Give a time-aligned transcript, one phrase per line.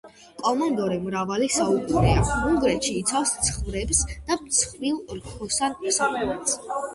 [0.43, 6.59] კომონდორი მრავალი საუკუნეა უნგრეთში იცავს ცხვრებს და მსხვილ რქოსან საქონელს.